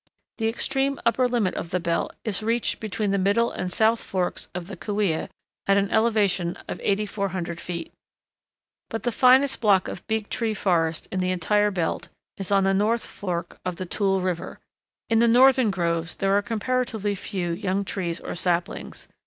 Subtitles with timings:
[0.39, 4.47] The extreme upper limit of the belt is reached between the middle and south forks
[4.55, 5.29] of the Kaweah
[5.67, 7.93] at an elevation of 8400 feet.
[8.89, 12.73] But the finest block of Big Tree forest in the entire belt is on the
[12.73, 14.59] north fork of Tule River.
[15.07, 19.07] In the northern groves there are comparatively few young trees or saplings.